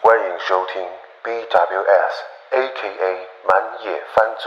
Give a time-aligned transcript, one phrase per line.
[0.00, 0.80] 欢迎收听
[1.22, 2.14] BWS
[2.52, 3.04] A.K.A
[3.46, 3.52] 满
[3.84, 4.44] 野番族。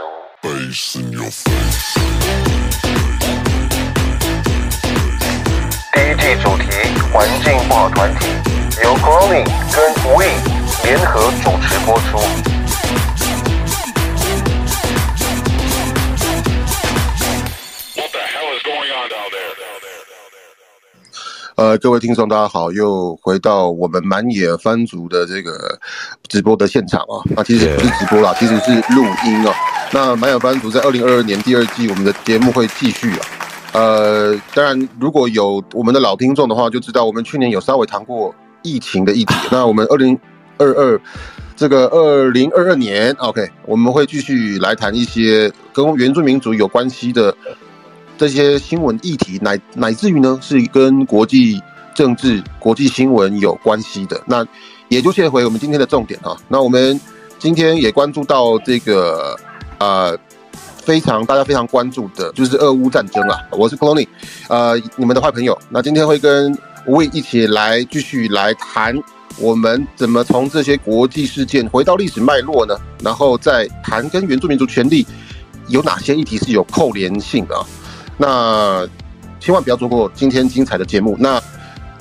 [5.92, 6.64] 第一季主题
[7.12, 8.26] 环境不好团体，
[8.82, 9.44] 由 Cloning
[9.74, 10.26] 跟 We
[10.84, 12.18] 联合主持播出。
[21.56, 25.76] 呃，各位听众，大家好，又回到我们满野番族的这个
[26.28, 27.18] 直播的现场啊。
[27.34, 29.52] 那其实不是直播啦，其实是录音啊。
[29.90, 33.26] 那满野番族在二零二二年第二季，我们的节目会继续啊。
[33.72, 39.34] 呃，当然，如果有我们的老听众的话，就知道我们去年有稍微谈过疫情的议题。
[39.50, 40.18] 那我们二零
[40.56, 41.00] 二二
[41.56, 47.34] 这个二零二二年，OK，我们会继续来谈一些跟原住民族有关系的
[48.16, 51.60] 这些新闻议题，乃乃至于呢是跟国际
[51.94, 54.20] 政治、国际新闻有关系的。
[54.26, 54.46] 那
[54.88, 56.36] 也就切回我们今天的重点啊。
[56.48, 57.00] 那我们
[57.38, 59.36] 今天也关注到这个
[59.78, 60.16] 呃
[60.56, 63.36] 非常大家非常关注的，就是俄乌战争啊。
[63.50, 64.06] 我是 Clony，
[64.48, 65.58] 呃，你们的坏朋友。
[65.68, 66.56] 那今天会跟
[66.88, 68.98] 吴伟一起来继续来谈。
[69.36, 72.74] 我们怎么从这些国际事件回到历史脉络呢？
[73.04, 75.06] 然后再谈跟原住民族权利
[75.68, 77.66] 有哪些议题是有扣连性的啊？
[78.16, 78.88] 那
[79.38, 81.14] 千万不要错过今天精彩的节目。
[81.20, 81.40] 那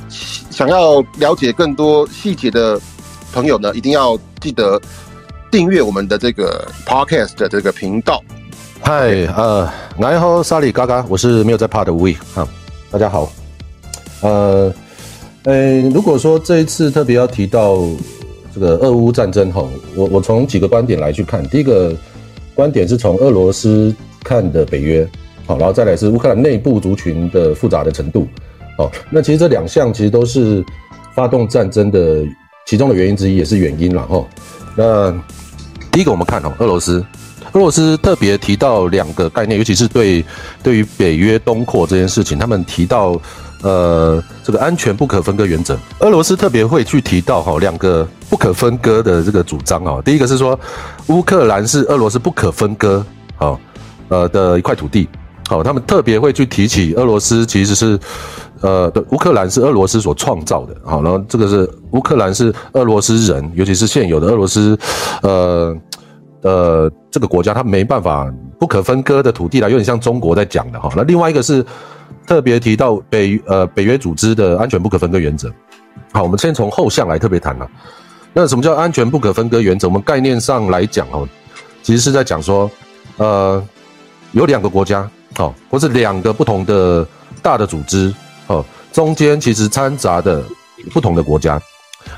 [0.09, 2.79] 想要了解更多细节的
[3.33, 4.81] 朋友呢，一定要记得
[5.51, 8.23] 订阅我们的这个 podcast 的这个频道。
[8.81, 12.47] 嗨，呃，然后沙里嘎嘎，我是没有在怕的吴伟啊，
[12.89, 13.29] 大家好。
[14.21, 14.73] 呃，
[15.43, 17.79] 呃，如果说这一次特别要提到
[18.53, 19.63] 这个俄乌战争哈，
[19.95, 21.47] 我我从几个观点来去看。
[21.49, 21.95] 第一个
[22.53, 25.07] 观点是从俄罗斯看的北约，
[25.45, 28.27] 好，然后再来是乌克兰内部族群的复杂的程度，
[28.77, 30.63] 好，那其实这两项其实都是
[31.15, 32.25] 发动战争的
[32.65, 34.25] 其中的原因之一，也是原因了哈。
[34.75, 35.11] 那
[35.91, 37.05] 第一个我们看哦，俄罗斯。
[37.53, 40.23] 俄罗斯特别提到两个概念，尤其是对
[40.61, 43.19] 对于北约东扩这件事情，他们提到
[43.63, 45.77] 呃这个安全不可分割原则。
[45.99, 50.59] 俄罗斯特别会去提到哈两个不可分割的这个主张哦，第一个是说
[51.07, 53.59] 乌克兰是俄罗斯不可分割好
[54.09, 55.07] 呃的一块土地，
[55.47, 57.99] 好，他们特别会去提起俄罗斯其实是
[58.61, 64.77] 呃的乌克兰是俄罗斯所创造的，好，然后这个是乌克兰是俄罗斯人，尤其是现有的俄罗斯
[65.21, 65.75] 呃。
[66.43, 70.87] 呃，这个国家它没办法不可分割的土地啦，有点像中国在讲的哈。
[70.95, 71.65] 那另外一个是
[72.27, 75.51] 特别提到北呃北约组织的安全不可分割原则。
[76.11, 77.67] 好，我们先从后项来特别谈了。
[78.33, 79.87] 那什么叫安全不可分割原则？
[79.87, 81.27] 我们概念上来讲哦，
[81.81, 82.69] 其实是在讲说，
[83.15, 83.63] 呃，
[84.33, 87.07] 有两个国家哦，或是两个不同的
[87.41, 88.13] 大的组织
[88.47, 90.43] 哦，中间其实掺杂的
[90.93, 91.59] 不同的国家。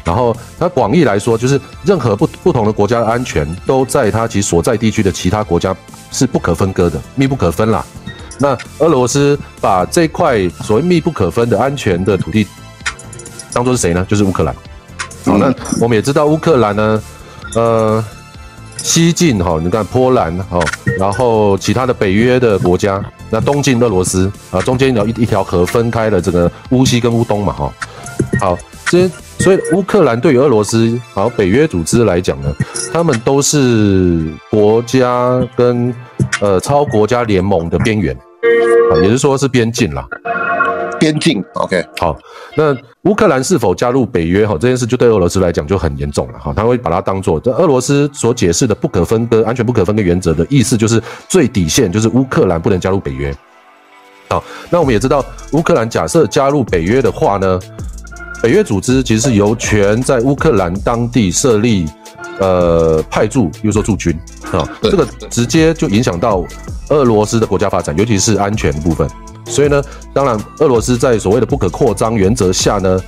[0.03, 5.75] 然后，它广义来说，就是任何不不同的国家的安全，都在它其所在地区的其他国家
[6.11, 7.83] 是不可分割的，密不可分啦。
[8.39, 12.47] 那俄罗斯把这块所谓密不可分的安全的土地，
[13.53, 14.05] 当做是谁呢？
[14.09, 14.55] 就是乌克兰。
[15.25, 17.03] 好，那我们也知道乌克兰呢，
[17.55, 18.03] 呃，
[18.77, 20.59] 西进哈，你看波兰哈，
[20.97, 27.73] 然后其他的北约的国家，那东进俄罗斯啊，中间有一一条河分开了这个乌西跟乌东嘛哈。
[28.39, 29.09] 好，这。
[29.41, 32.53] 所以乌克兰对于俄罗斯，好北约组织来讲呢，
[32.91, 34.21] 他们都是
[34.51, 35.95] 国家跟
[36.41, 38.19] 呃超国家联盟的边缘，啊，
[38.97, 40.05] 也就是说是边境啦。
[41.00, 42.17] 边境，OK，好，
[42.57, 44.45] 那乌克兰是否加入北约？
[44.45, 53.33] 哈，这件事就对俄罗斯来讲就很严重了，哈，他会把它当做这俄罗斯所解释的不可分割、安全不可分割原则的意思，就是最底线就是乌克兰不能加入北约。
[54.27, 55.23] 好，那我们也知道，
[55.53, 57.59] 乌克兰假设加入北约的话呢？
[58.41, 61.86] 北约组织其实是由权在乌克兰当地设立，
[62.39, 64.18] 呃，派驻，比如说驻军
[64.51, 66.44] 啊，这个直接就影响到
[66.89, 69.07] 俄罗斯的国家发展，尤其是安全部分。
[69.45, 69.81] 所以呢，
[70.13, 73.00] 当然，俄罗斯在所谓的不可扩张原则下呢，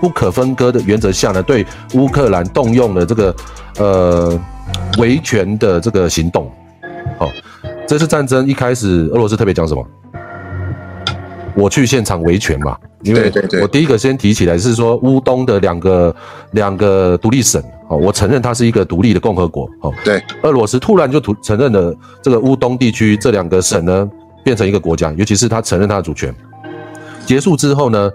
[0.00, 3.36] 不可分割的原则下呢，对乌克兰动用了这个
[3.78, 4.40] 呃
[4.98, 6.50] 维权的这个行动。
[7.18, 7.30] 好，
[7.86, 9.86] 这次战争一开始，俄罗斯特别讲什么？
[11.54, 16.16] 我去现场维权嘛，因为我第一个先提起来是说乌东的两个
[16.52, 24.08] 两个独立省，哦，我承认它是一个独立的共和国，哦，对，俄罗斯突然就承承认了这个乌东地区这两个省呢
[24.44, 26.32] 变成一个国家，尤其是他承认他的主权。
[27.26, 28.08] 结束之后呢，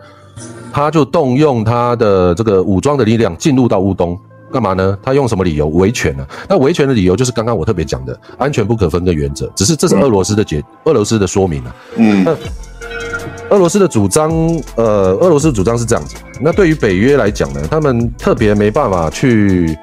[0.71, 4.17] 他就动用他的这个武装的力量进入到乌东，
[4.49, 4.97] 干嘛呢？
[5.03, 6.25] 他用什么理由维权呢？
[6.47, 11.75] 那维权的理由就是刚刚我特别讲的安全不可分的原则，只是这是俄罗斯的解，俄罗斯的说明啊。
[11.97, 12.33] 嗯，那
[13.55, 14.29] 俄罗斯的主张，
[14.75, 16.15] 呃，俄罗斯主张是这样子。
[16.41, 19.73] 那对于北约来讲呢，他们特别没办法去，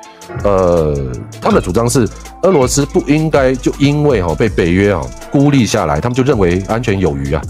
[0.44, 0.94] 呃，
[1.40, 2.06] 他们的主张是
[2.42, 7.40] 俄罗斯不应该就因为哈被北约啊孤立下来，他们就认为安全有余啊。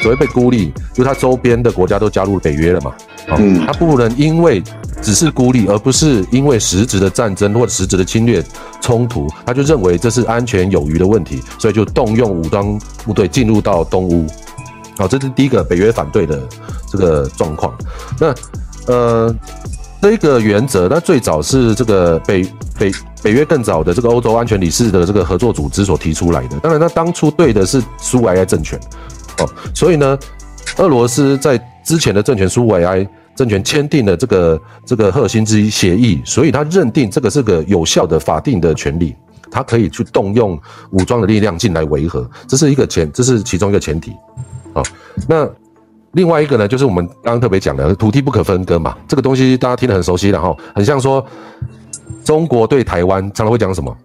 [0.00, 2.90] 所谓被孤立，就他周边的国家都加入北约了嘛，
[3.28, 4.62] 啊，嗯他不能因为
[5.02, 8.42] 只是孤立，而不是因为实质的战争或者实质的侵略
[8.80, 14.26] 冲突，他就认为这是安全有余的问题，所以就动用武装部队进入到东乌。
[15.00, 16.38] 好，这是第一个北约反对的
[16.86, 17.74] 这个状况。
[18.20, 18.34] 那
[18.86, 19.34] 呃，
[20.02, 22.46] 这个原则，那最早是这个北
[22.78, 22.92] 北
[23.22, 26.58] 北约更早的这个欧洲安全理事的这个合作组织所提出来的。
[26.58, 28.78] 当然，他当初对的是苏维埃政权，
[29.38, 30.18] 哦，所以呢，
[30.76, 39.16] 俄罗斯在之前的政权苏维埃政权签订了这个这个赫尔辛基协议，所以他认定这个是个有效的法定的权利，
[39.50, 40.60] 他可以去动用
[40.90, 44.12] 武装的力量进来维和，这是一个前，这是其中一个前提。
[44.72, 44.82] 好，
[45.28, 45.48] 那
[46.12, 51.24] 另外一个呢，就是我们刚刚特别讲的土地不可分割嘛，这个东西大家听得很熟悉了哈，很像说
[52.24, 53.96] 中国对台湾常常会讲什么？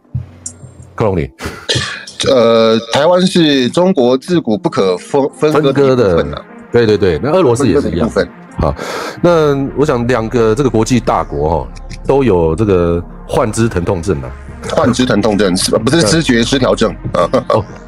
[0.96, 1.30] 克隆尼
[2.32, 6.24] 呃，台湾是中国自古不可分分割的
[6.72, 8.10] 对对对，那俄罗斯也是一样。
[8.58, 8.74] 好，
[9.22, 11.68] 那我想两个这个国际大国哈、
[12.08, 14.32] 都有这个幻肢疼痛症啊。
[14.72, 15.80] 患肢疼痛症是吧？
[15.84, 17.30] 不是知觉失调症啊。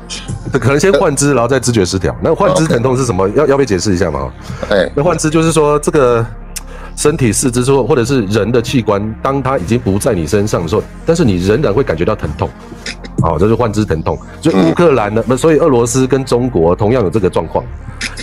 [0.54, 2.16] 可能先换肢，然后再知觉失调。
[2.22, 3.28] 那换肢疼痛是什么？
[3.30, 4.32] 要要不要解释一下嘛？
[4.70, 6.26] 哎，那换肢就是说这个
[6.96, 12.50] 身体四肢说，或者是人的器官，当它已经不在你身上的时候，但是你仍然会感觉到疼痛。
[13.22, 14.18] 好，这是换肢疼痛。
[14.42, 17.66] 所以乌克兰呢，不，所以俄罗斯跟中国同样有这个状况，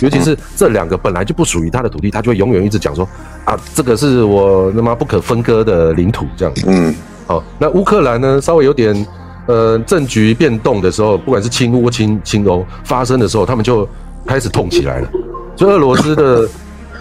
[0.01, 3.07] 尤其是这两个本来就不属于他的土地，他就会永远一直讲说
[3.43, 6.53] 啊，这个是我他妈不可分割的领土这样。
[6.65, 6.95] 嗯，
[7.27, 9.05] 好，那乌克兰呢，稍微有点
[9.47, 13.87] 呃政局变动的时候，不管是亲乌或亲亲欧发生的时候，他们就
[14.25, 15.07] 开始痛起来了。
[15.55, 16.47] 所以俄罗斯的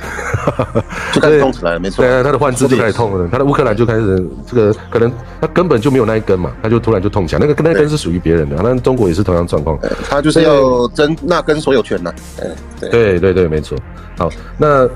[1.13, 2.05] 就开始痛起来了，没错。
[2.05, 5.11] 对，他的换肢就开始痛了，他的乌克兰就开始这个可能
[5.41, 9.79] 他根本就没有那一根嘛，他就突然就痛起来，那个那根是属于别人的，那中国也是同样状况。
[10.09, 12.13] 他就是要争那根所有权呐。
[12.41, 12.47] 哎，
[12.81, 13.79] 对，对对对，没错。
[14.19, 14.87] 好，那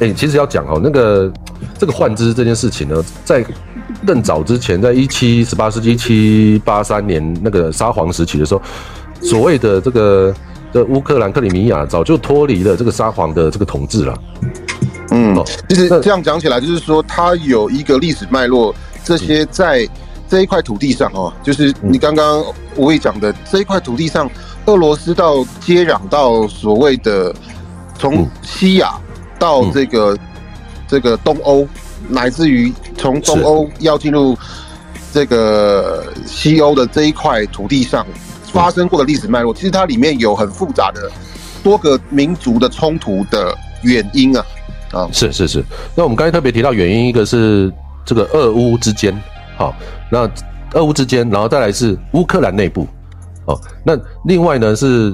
[0.00, 1.32] 哎、其实要讲哦，那个
[1.78, 3.44] 这个换资这件事情呢，在
[4.06, 8.62] 更早之前，在一七十八世纪一七八三年那个沙皇时期的时候，
[9.20, 10.34] 所谓的这个
[10.72, 14.18] 的乌克兰克里米亚早就脱离了这个沙皇的这个统治了。
[15.10, 19.86] 嗯哦，其实这样讲起来，就是说它有一个历史脉络，这些在
[20.28, 22.42] 这一块土地上哦，就是你刚刚
[22.76, 24.30] 吴伟讲的这一块土地上，
[24.66, 27.34] 俄罗斯到接壤到所谓的
[27.98, 28.30] 从嗯。
[28.42, 28.94] 西亚
[29.38, 30.16] 到这个
[30.86, 31.66] 这个东欧，
[32.08, 32.72] 乃至于
[33.02, 34.38] 从东欧要进入
[35.12, 38.06] 这个西欧的这一块土地上
[38.44, 41.10] 发生过的历史脉络，其实它里面有很复杂的
[41.64, 43.52] 多个民族的冲突的
[43.82, 44.46] 原因啊。
[44.92, 45.64] 啊，是是是，
[45.96, 47.72] 那我们刚才特别提到原因，一个是
[48.04, 49.12] 这个俄乌之间，
[49.56, 49.74] 好，
[50.10, 50.30] 那
[50.74, 52.86] 俄乌之间，然后再来是乌克兰内部，
[53.46, 55.12] 哦，那另外呢是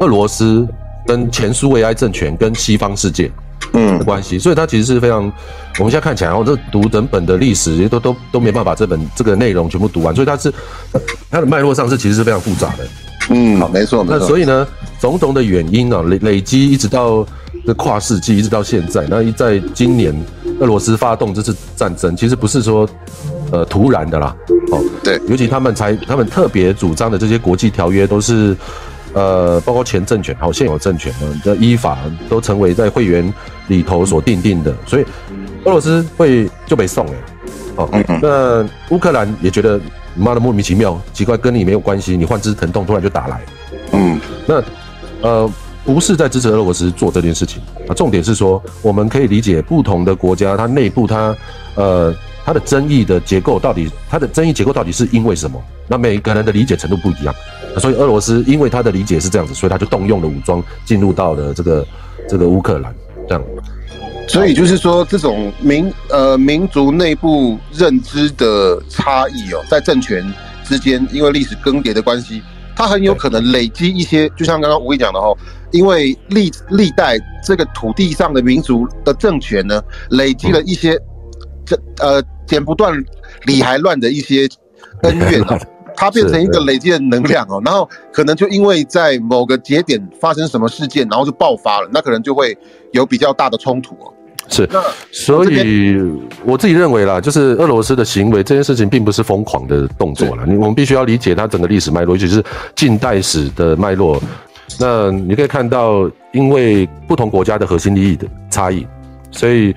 [0.00, 0.66] 俄罗斯
[1.06, 3.30] 跟前苏维埃政权跟西方世界。
[3.72, 5.22] 嗯的关系，所以它其实是非常，
[5.78, 10.52] 我们现在看起来，哦，这读整本的历史都都都没办法这本这个内容全部读完，所以它是
[11.30, 12.86] 它的脉络上是其实是非常复杂的。
[13.30, 14.18] 嗯，没错没错。
[14.18, 14.66] 那所以呢，
[15.00, 17.26] 种种的原因啊，累累积一直到
[17.66, 19.06] 这跨世纪，一直到现在。
[19.08, 20.14] 那在今年，
[20.60, 22.86] 俄罗斯发动这次战争，其实不是说
[23.50, 24.36] 呃突然的啦，
[24.70, 28.54] 哦，对尤其他们才他们特别主张的这些国际条约，都是
[29.14, 31.96] 呃包括前政权还有现有政权呢的依法
[32.28, 33.32] 都成为在会员
[33.68, 35.04] 里头所定定的，所以
[35.64, 37.12] 俄罗斯会就被送了，
[37.76, 37.88] 哦，
[38.20, 38.62] 那
[38.94, 39.80] 乌克兰也觉得
[40.14, 43.40] 妈的莫名其妙，奇怪，跟你没有关系，你患肢疼痛突然就打来。
[43.92, 44.62] 嗯那
[45.22, 45.50] 呃，
[45.84, 51.36] 不是在支持俄罗斯做这件事情啊，重点是说，我们可以理解不同的国家，它内部它
[51.76, 55.62] 呃它的争议的结构到底，它的争议结构到底是因为什么？
[55.86, 57.34] 那每个人的理解程度不一样，
[57.78, 61.86] 所以俄罗斯因为他的理解是这样子，所以他就动用了武装进入到了这个
[62.28, 62.94] 这个乌克兰，
[63.28, 63.44] 这样。
[64.26, 70.24] 所以就是说，这种民呃民族内部认知的差异哦，在政权
[70.64, 72.42] 之间，因为历史更迭的关系，
[72.74, 75.36] 它很有可能累积一些，就像刚刚吴毅讲的哦，
[75.72, 80.98] 因为历历代这个土地上的民族的政权呢，累积了一些
[81.66, 82.98] 这呃剪不断
[83.44, 84.48] 理还乱的一些
[85.02, 85.60] 恩怨哦。
[85.96, 92.56] 它变成一个累积的能量哦，然后可能就因为在某个节点发生什么事件，然后就爆发了，那可能就会
[92.92, 94.12] 有比较大的冲突哦。
[94.46, 94.68] 是，
[95.10, 95.98] 所以
[96.44, 102.44] 我自己认为啦，就是俄罗斯的行为这件事情并不是疯狂的动作了，你我们必须要理解它整个历史脉络，尤其是
[102.76, 104.20] 近代史的脉络。
[104.78, 108.86] 那你可以看到，因为不同国家的核心利益的差异，
[109.30, 109.74] 所以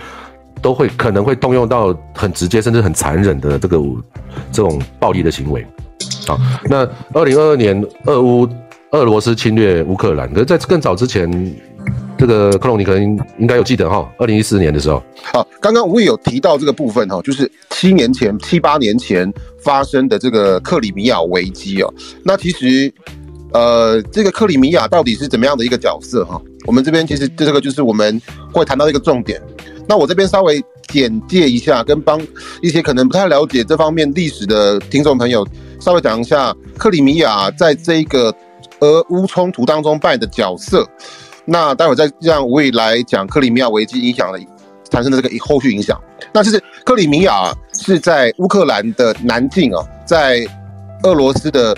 [0.61, 3.77] 都会可能会动用到很直接甚至很残忍的这个
[4.51, 5.65] 这种暴力的行为。
[6.27, 6.37] 好，
[6.69, 8.47] 那二零二二年俄乌
[8.91, 11.55] 俄罗斯侵略乌克兰，可是在更早之前，
[12.17, 15.01] 这个克隆你可能应该有记得哈，二零一四年的时候。
[15.33, 21.93] 好，刚刚我也有提到这个部分哈，就是七年前七八年前发生的这个克里米亚危机哦。
[22.23, 22.93] 那其实。
[23.53, 26.39] 呃，这个克里米亚到底是怎么样的一个角色哈？
[26.65, 29.41] 我们这边其实这个就是我们会谈到一个重点。
[29.87, 32.21] 那我这边稍微简介一下，跟帮
[32.61, 35.47] 一些可能不太了解这方面历史的听众朋友
[35.79, 38.35] 稍微讲一下克里米亚在这个
[38.81, 40.85] 俄乌冲突当中扮演的角色。
[41.45, 44.39] 那待会再让吴伟来讲克里米亚危机影响的
[44.89, 45.97] 产生的这个后续影响。
[46.33, 50.45] 那其实克里米亚是在乌克兰的南境啊，在
[51.03, 51.75] 俄罗斯的。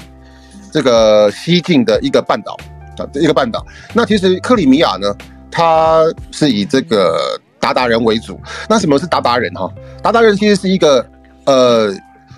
[0.71, 2.55] 这个西境的一个半岛
[2.97, 3.65] 啊，一个半岛。
[3.93, 5.15] 那其实克里米亚呢，
[5.49, 8.39] 它是以这个鞑靼人为主。
[8.69, 9.69] 那什么是鞑靼人哈？
[10.03, 11.05] 鞑靼人其实是一个
[11.45, 11.93] 呃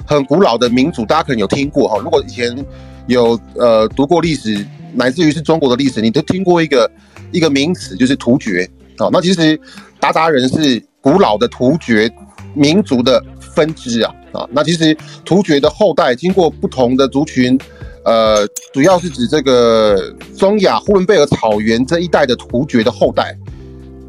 [0.05, 1.99] 很古老的民族，大家可能有听过哈。
[1.99, 2.65] 如果以前
[3.07, 6.89] 有呃读过历史，乃至于是中国的历史，你都听过一个
[7.31, 9.09] 一个名词，就是突厥啊。
[9.11, 9.57] 那其实
[9.99, 12.11] 鞑靼人是古老的突厥
[12.53, 14.47] 民族的分支啊啊。
[14.51, 14.95] 那其实
[15.25, 17.59] 突厥的后代经过不同的族群。
[18.03, 23.37] 呃，主要是指这个中亚呼伦贝尔草原这一带的突厥的后代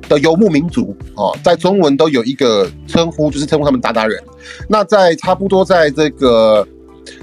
[0.09, 4.23] 的游牧民族啊，在中文都有一个称呼，就是称呼他们鞑靼人。
[4.67, 6.67] 那在差不多在这个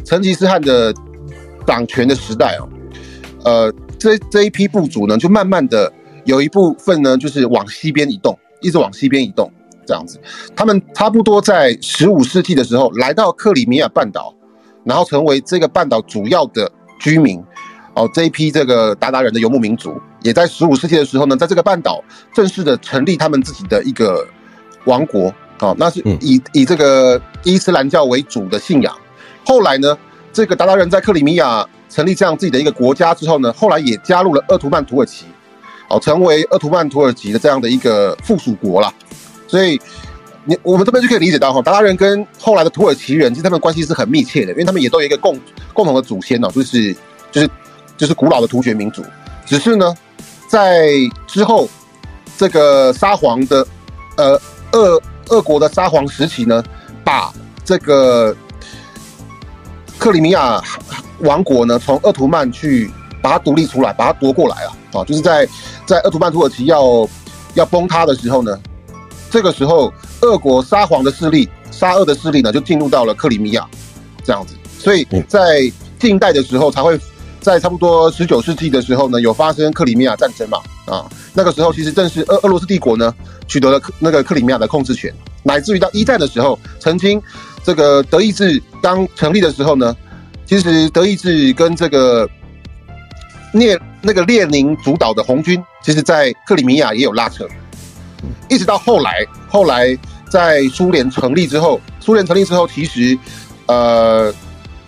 [0.06, 0.94] 成吉思汗的
[1.66, 2.68] 掌权的时代啊，
[3.46, 5.92] 呃，这这一批部族呢，就慢慢的
[6.26, 9.52] 有一部分呢，就是往西边移动，一直往西边移动，
[9.88, 10.20] 这样子。
[10.56, 14.36] 他们差不多在十五世纪的时候，来到克里米亚半岛。
[14.90, 16.70] 然后成为这个半岛主要的
[17.00, 17.40] 居民，
[17.94, 22.04] 哦，这一批这个鞑靼人的游牧民族，也在十五世纪的时候呢，在这个半岛
[22.34, 24.28] 正式的成立他们自己的一个
[24.86, 28.92] 王国，哦，那是以以这个伊斯兰教为主的信仰。
[29.46, 29.96] 后来呢，
[30.34, 35.28] 这个鞑靼人在克里米亚成立这样自己的一个国家之后呢，后来也加入了鄂图曼土耳其，
[35.88, 38.92] 哦，成为鄂图曼土耳其的这样的一个附属国了，
[39.46, 39.80] 所以。
[40.50, 45.40] 你我们这边就可以理解到哈，鞑靼人跟后来的土耳其人，其实他们关系是很密切的，因为他们也都有一个共
[45.74, 46.92] 共同的祖先哦，就是
[47.32, 47.50] 就是
[47.96, 49.04] 就是古老的突厥民族。
[49.46, 49.96] 只是呢，
[50.48, 50.90] 在
[51.28, 51.70] 之后
[52.36, 53.68] 这个沙皇的
[54.18, 54.42] 呃
[54.72, 56.64] 俄俄国的沙皇时期呢，
[57.04, 57.32] 把
[57.64, 58.36] 这个
[60.00, 60.60] 克里米亚
[61.20, 62.90] 王国呢从鄂图曼去
[63.22, 65.48] 把它独立出来，把它夺过来了啊，就是在
[65.86, 67.08] 在鄂图曼土耳其要
[67.54, 68.60] 要崩塌的时候呢，
[69.30, 69.94] 这个时候。
[70.22, 73.66] 俄国沙皇的势力，沙俄的势力呢，就进入到了克里米亚，
[74.22, 74.54] 这样子。
[74.78, 77.00] 所以在近代的时候，才会
[77.40, 80.58] 在差不多十九世纪的时候呢，有发生克里米亚战争嘛？
[80.86, 83.16] 啊，那个时候其实正是俄俄罗斯帝国呢
[83.48, 85.10] 取得了那个克里米亚的控制权，
[85.42, 87.22] 乃至于到一战的时候，曾经
[87.64, 89.96] 这个德意志刚成立的时候呢，
[90.46, 92.30] 其实德意志跟这个
[93.54, 97.48] 列那个列宁主导的红军，其实在克里米亚也有拉扯。
[98.50, 99.98] 一直到后来，后来
[100.30, 103.18] 在苏联成立之后，苏联成立之后，其实，
[103.68, 104.34] 呃，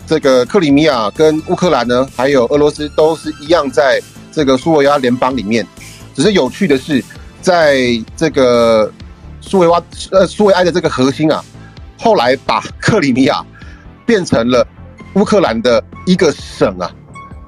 [0.08, 5.66] 这个克里米亚跟乌克兰呢，还有俄罗斯都是一样，在这个苏维埃联邦里面。
[6.14, 7.04] 只是有趣的是，
[7.42, 7.78] 在
[8.16, 8.92] 这个
[9.40, 11.44] 苏维埃呃苏维埃的这个核心啊，
[11.98, 13.46] 后来把克里米亚
[14.06, 14.68] 变成了
[15.16, 16.92] 乌克兰的一个省啊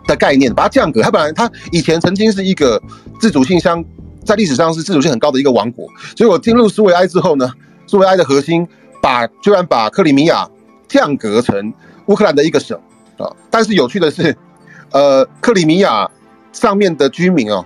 [0.08, 1.02] 的概念，把它降格。
[1.02, 2.82] 它本来它以前曾经是一个
[3.20, 3.84] 自主性相。
[4.25, 7.51] 在历史上是自主性很高的一个王国，所以我进入苏维埃之后呢，
[7.86, 8.68] 苏维埃的核心
[9.01, 10.50] 把居然把克里米亚
[10.88, 11.74] 降格成
[12.06, 12.80] 乌克兰的一个省
[13.18, 13.30] 啊。
[13.51, 14.36] 但是有趣的是，
[14.92, 16.10] 呃，克里米亚
[16.53, 17.65] 上面的居民哦，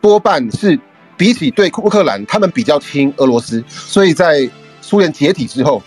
[0.00, 0.78] 多半是
[1.16, 4.48] 比起对乌克兰，他们比较亲俄罗斯，所以在
[4.82, 5.82] 苏联解体之后，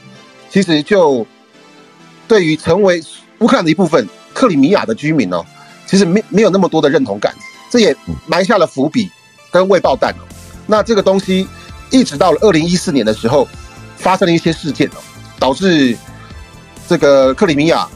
[0.50, 1.26] 其实就
[2.28, 3.02] 对于成为
[3.40, 5.46] 乌克兰的一部分，克里米亚的居民哦，
[5.86, 7.34] 其实没没有那么多的认同感，
[7.70, 9.08] 这也埋下了伏笔。
[9.52, 10.24] 跟未爆弹哦，
[10.68, 11.48] 那这个东西
[11.90, 13.48] 一直到了二零一四年的时候，
[13.98, 15.00] 发生了一些事件哦，
[15.40, 15.98] 导致
[16.88, 17.88] 这个克里米亚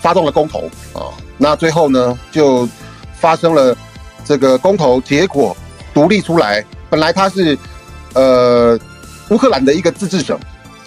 [0.00, 2.68] 发动了公投啊，那最后呢就
[3.18, 3.76] 发生了
[4.24, 5.56] 这个公投结果
[5.94, 7.58] 独立出来，本来它是
[8.14, 8.78] 呃
[9.30, 10.38] 乌克兰的一个自治省，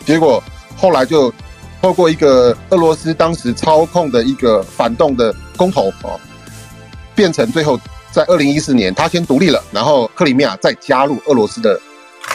[0.06, 0.44] 结果
[0.78, 1.34] 后来就
[1.82, 6.14] 透过一个俄罗斯当时操控的一个反动的公投啊，
[7.16, 7.80] 变成最后。
[8.12, 11.80] 在二零一四年，他先独立了，然后克里米亚再加入俄罗斯的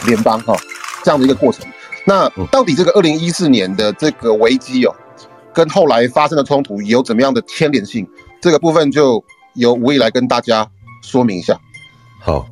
[0.05, 0.55] 联邦哈
[1.03, 1.65] 这样的一个过程。
[2.05, 4.95] 那到底这个二零一四年的这个危机哦，
[5.53, 8.07] 跟后来发生的冲突有怎么样的牵连性？
[8.41, 10.67] 这个部分就由吴毅来跟大家
[11.01, 11.59] 说明一下。
[12.19, 12.45] 好。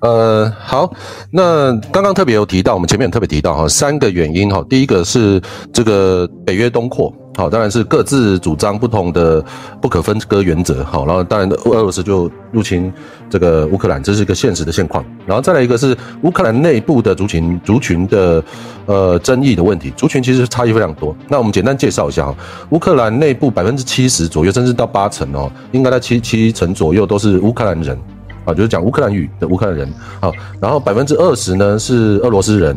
[0.00, 0.92] 呃，好，
[1.30, 5.40] 那刚刚特别有提到，我们前面特别提到哈，三个原因哈，第一个是
[5.72, 9.42] 这个北约东扩，好，当然是各自主张不同的
[9.80, 12.92] 不可分割原则，好，然后当然俄罗斯就入侵
[13.30, 18.44] 这个乌克兰，这是一个现实的现况，然后再来一个是乌克兰内部的族群族群的
[18.86, 22.34] 呃争议的问题，族群其实差异非常多，那我们简单介绍一下哈，
[22.70, 27.98] 乌克兰内部百分之七十左右，甚至到八成哦，应该在七七成左右都是乌克兰人。
[28.44, 29.88] 啊，就是讲乌克兰语的乌克兰人，
[30.20, 32.76] 好，然后百分之二十呢是俄罗斯人，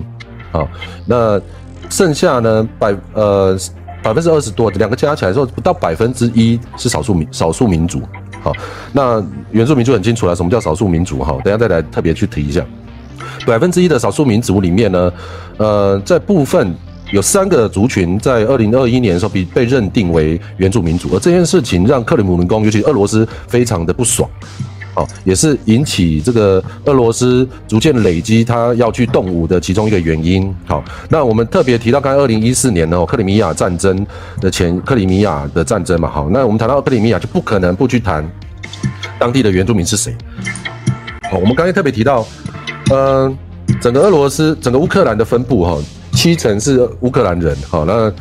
[0.51, 0.67] 好，
[1.07, 1.41] 那
[1.89, 3.57] 剩下呢百呃
[4.05, 8.00] 百分之二十多，两个加起来之后不到百分之一是少数民少数民族，
[8.39, 8.53] 好，
[8.93, 11.24] 那原住民就很清楚了，什么叫少数民族？
[11.24, 12.63] 哈，等下再来特别去提一下，
[13.47, 15.12] 百分之一的少数民族里面呢，
[15.57, 16.71] 呃，在部分
[17.12, 24.29] 有三个族群在二零二一年的时候被被认定为原住民族，而这件事情让克里姆林宫，尤其俄罗斯非常的不爽。
[24.96, 30.54] 哦，也是引起这个俄罗斯逐渐累积他要去动武的其中一个原因。
[30.66, 34.08] 好，那我们特别提到，刚才二零一四年呢，克里米亚战争
[34.40, 36.10] 的前克里米亚的战争嘛。
[36.10, 38.25] 好，那我们谈到克里米亚，就不可能不去谈
[39.20, 40.16] 当地的原住民是谁。
[41.30, 42.25] 好，我们刚才特别提到，
[42.92, 43.38] 嗯，
[43.82, 45.78] 整个俄罗斯、整个乌克兰的分布哈，
[46.14, 48.12] 七成是乌克兰人，好，那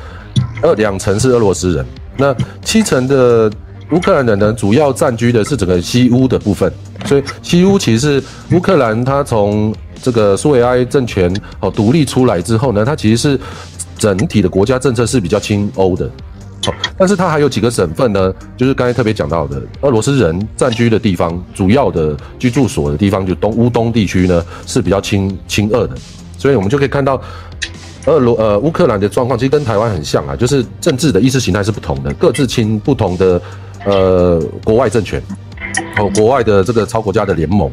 [0.60, 3.48] 二两成是俄罗斯人，那七成的。
[3.90, 6.72] 乌克兰人呢，主要占据的是整个西乌的部分，
[7.04, 8.24] 所以西乌其实是
[8.56, 13.40] 乌克兰，它从这个苏维埃政权哦独立出来之后呢，它其实是
[13.98, 16.10] 整体的国家政策是比较亲欧的，
[16.64, 25.94] 好，但是它还有几个省份呢，就是刚才特别讲到的，俄罗斯人占据的地方，主要的居住所的地方，就东乌东地区呢是比较亲亲俄的，
[26.38, 27.20] 所以我们就可以看到。
[28.06, 33.40] 俄罗呃乌克兰的状况其实跟台湾很像啊，就是政治的意识形态是不同的，各自亲不同的。
[33.86, 35.22] 呃，国外政权，
[35.98, 37.70] 哦，国外的这个超国家的联盟，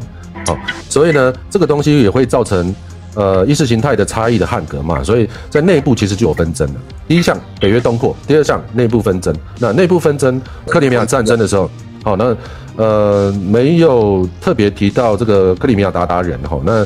[0.48, 0.58] 哦，
[0.90, 2.76] 所以呢，这个东西也会造成
[3.16, 6.76] 呃意识形态的差异的汉格嘛，所以在内部其实就有纷争了。
[7.08, 9.34] 第一项北约东扩，第二项内部纷争。
[9.58, 11.70] 那内部纷争，克里米亚战争的时候，
[12.04, 12.36] 好，那
[12.76, 16.86] 呃没有特别提到这个克里米亚鞑靼人，哈，那。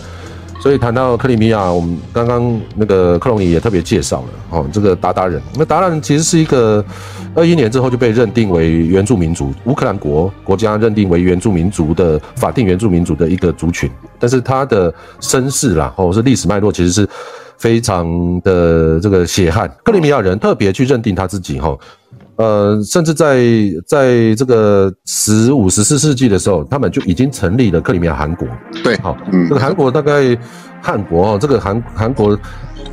[0.66, 6.84] 所以谈到克里米亚，我们刚刚那个克隆尼也特别介绍了哦，这个鞑靼人，那鞑靼人其实是一个
[7.36, 17.08] 二一年之后就被认定为原住民族，乌克兰国国家认定为原住民族的法定原住民族的一个族群，但是他的身世啦，或者是历史脉络，其实是
[17.60, 19.72] 非常的这个血汗。
[19.84, 21.78] 克里米亚人特别去认定他自己哈。
[22.38, 23.40] 呃，甚至在
[23.88, 28.46] 在这个十五、十四世纪的时候，他们就已经成立了克里米亚韩国。
[28.84, 29.16] 对，好，
[29.48, 30.38] 这个韩国大概
[30.82, 32.38] 汗国哦，这个韩韩国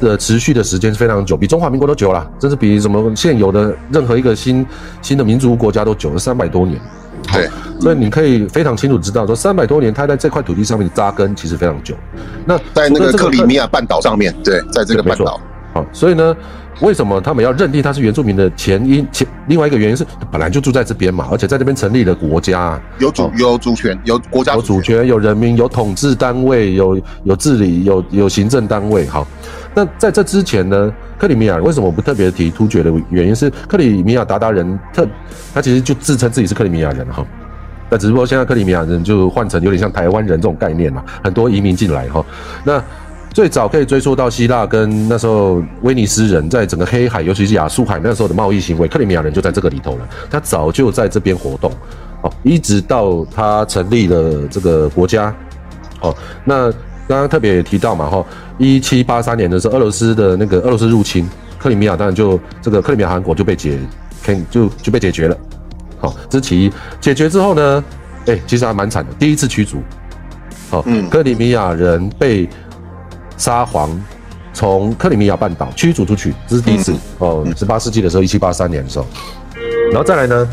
[0.01, 4.65] 的持续的时间是非常久，比中华民国都久了，甚至比什么现有的任何一个新
[5.01, 6.81] 新的民族国家都久了三百多年。
[7.33, 7.49] 对，
[7.81, 11.97] 所以你可以非常清楚知道，说三百多年，它在这块土地上面扎根其实非常久。
[12.47, 15.41] 那在那个克里米亚半岛上面对，在这个半岛。
[15.75, 16.37] 好，所以呢。
[16.81, 19.07] 为什么他们要认定他是原住民的前因？
[19.13, 29.07] 前另外一个原因是本来就住在这边嘛，而且在这边成立了国家，有主有主权，有国家有主权，有人民，有统治单位，有有治理，有有行政单位。
[29.07, 29.27] 好，
[29.75, 35.07] 那在这之前呢，克里米亚为什么我不特别提突厥的原因是克里米亚鞑靼人特
[35.53, 37.27] 他其实就自称自己是克里米亚人哈，
[37.91, 42.25] 那只不过现在克里米亚人就换成有点像台湾人这种概念嘛，很多移民进来哈，
[42.65, 42.83] 那。
[43.33, 50.07] 最早可以追溯到希腊跟那时候威尼斯人在整个黑海，尤其是亚速海那时候的贸易行为，克里米亚人就在这个里头了。
[50.31, 51.73] 他早就在这边活动，
[52.21, 55.35] 哦，一直到他成立了这个国家，
[56.03, 56.15] 哦，
[56.45, 56.71] 那
[57.09, 58.23] 刚刚特别也提到嘛，哈，
[58.59, 61.27] 一七八三年的时候，俄罗斯的那个俄罗斯入侵
[61.59, 63.79] 克里米亚，当然就这个克里米亚汗国就被解，
[64.51, 65.37] 就就被解决了，
[65.99, 66.73] 好，这是其一。
[67.01, 67.85] 解决之后呢，
[68.27, 69.79] 哎，其实还蛮惨的，第一次驱逐，
[70.71, 72.47] 好，克里米亚人被。
[73.43, 73.91] 沙皇
[74.55, 77.45] 从克里米亚半岛驱逐出去，这是第一次哦。
[77.57, 79.07] 十八世纪的时候，一七八三年的时候，
[79.91, 80.49] 然后再来呢，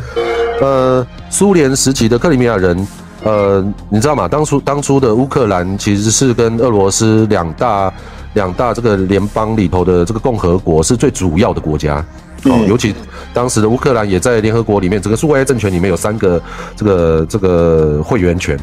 [0.60, 2.88] 呃，苏联时期的克里米亚人，
[3.23, 4.28] 呃，你知道吗？
[4.28, 7.93] 当初当初的乌克兰其实是跟俄罗斯两大
[8.34, 12.04] 两大这个联邦里头的这个共和国是最主要的国家
[12.45, 12.65] 哦。
[12.67, 12.95] 尤其
[13.36, 16.41] 当时的乌克兰也在联合国里面，整个苏维埃政权里面有三个
[16.75, 18.60] 这个这个会员权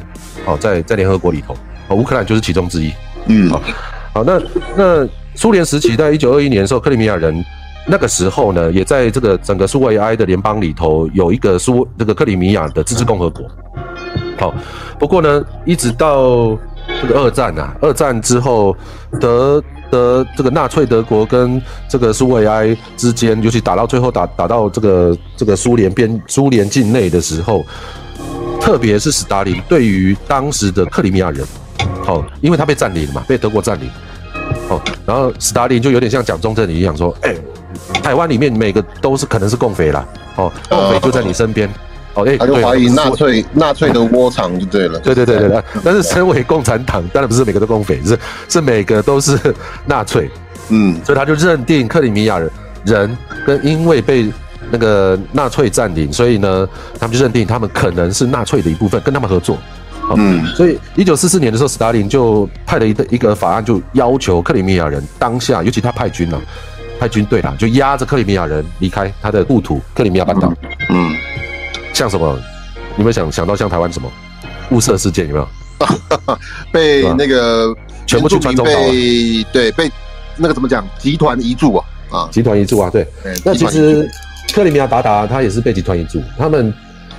[0.46, 2.92] 哦，在在联合国里头哦，乌克兰就是其中之一。
[3.26, 3.62] 嗯，好。
[4.16, 4.40] 好，那
[4.74, 7.44] 那苏联时期，在一九二一年的时候，克里米亚人
[7.86, 13.46] 那个时候呢，也在这个整个苏维埃的联邦里头有一个苏这个克里米亚的自治共和国。
[14.38, 14.54] 好，
[14.98, 16.58] 不过呢，一直到
[17.02, 18.74] 这个二战啊，二战之后
[19.20, 27.62] 德德这个纳粹德国跟这个苏维埃之间，尤其打到最后打打到这个这个苏联边苏联境内的时候，
[28.62, 31.46] 特别是斯大林对于当时的克里米亚人，
[32.02, 33.90] 好，因为他被占领了嘛，被德国占领，
[34.68, 37.34] 好，然后斯大林就有点像蒋中正一样说，哎，
[38.02, 40.04] 台湾里面每个都是可能是共匪啦，
[40.36, 41.68] 哦，共匪就在你身边。
[42.14, 44.98] 哦，哎，他就怀疑纳粹纳粹的窝藏就对了。
[45.00, 45.62] 对对对对对。
[45.84, 49.38] 但是身为共产党，当然不是每个都共匪，是是每个都是
[49.84, 50.30] 纳粹。
[50.70, 52.50] 嗯，所以他就认定克里米亚人
[52.86, 54.32] 人跟因为被
[54.70, 56.66] 那个纳粹占领，所以呢，
[56.98, 59.58] 他们就认定他们可能是纳粹的一部分，跟他们合作。
[60.16, 66.40] 嗯，所以一九四四年的时候，斯大林就派了一个一个法案，就要求克里米亚人当下，尤其他派军了，
[67.00, 70.52] 派军队啦，就压着克里米亚人离开他的故土克里米亚半岛。
[70.90, 71.14] 嗯。
[71.92, 72.38] 像什么？
[72.98, 74.10] 有没有想想到像台湾什么
[74.70, 75.28] 雾社事件？
[75.28, 75.48] 有没有？
[76.72, 77.74] 被那个
[78.06, 78.72] 全部去川中岛？
[79.52, 79.90] 对，被
[80.36, 80.86] 那个怎么讲？
[80.98, 81.84] 集团移住啊！
[82.10, 82.88] 啊，集团移住啊！
[82.90, 83.06] 对。
[83.44, 84.08] 那其实
[84.54, 86.72] 克里米亚达达他也是被集团移住，他们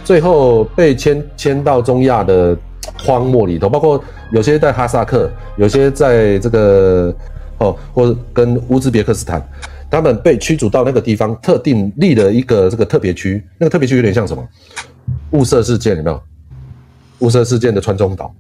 [0.04, 2.58] 最后被迁迁到中亚的
[3.00, 7.14] 荒漠里头，包括有些在哈萨克，有些在这个
[7.60, 9.42] 哦，或者跟乌兹别克斯坦。
[9.90, 14.46] 他们被驱逐到那个地方，特定立了一个这个特别区，那个特别区有点像什么？
[15.32, 16.22] 雾社事件有没有？
[17.20, 18.32] 雾社事件的川中岛，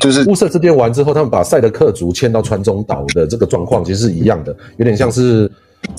[0.00, 5.48] 就是雾社事件完之后，他们把赛德克族迁到川中岛的这个状况其实是一样的，有点像是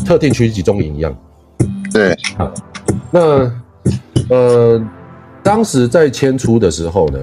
[0.04, 1.16] 特定区集中营一样。
[1.94, 2.52] 对，好，
[3.12, 3.52] 那
[4.28, 4.82] 呃，
[5.46, 7.20] 当时在迁出的时候呢，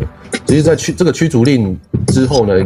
[0.46, 2.64] 其实，在驱这个驱逐令之后呢。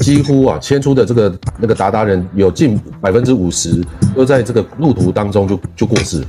[0.00, 3.82] 几乎啊，迁出的这个那个鞑靼人有近百分之五十
[4.14, 6.22] 都在这个路途当中就就过世，